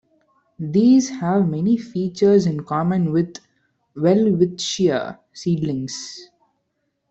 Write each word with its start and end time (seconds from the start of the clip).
These 0.57 1.09
have 1.09 1.47
many 1.47 1.77
features 1.77 2.47
in 2.47 2.61
common 2.63 3.11
with 3.11 3.37
"Welwitschia" 3.95 5.19
seedlings. 5.31 6.27